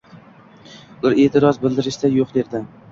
Ular 1.03 1.21
e’tiroz 1.27 1.63
bildirishsa, 1.67 2.15
yo‘q 2.19 2.39
derdi. 2.41 2.69